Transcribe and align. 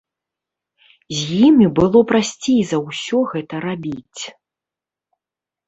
З 1.17 1.37
імі 1.47 1.67
было 1.81 1.99
прасцей 2.13 2.59
за 2.71 2.77
ўсё 2.87 3.23
гэта 3.37 3.55
рабіць. 3.69 4.21